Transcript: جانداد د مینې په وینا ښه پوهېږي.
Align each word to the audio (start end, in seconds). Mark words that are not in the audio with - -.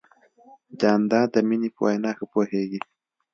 جانداد 0.79 1.27
د 1.33 1.37
مینې 1.47 1.69
په 1.75 1.81
وینا 1.85 2.11
ښه 2.17 2.25
پوهېږي. 2.33 2.81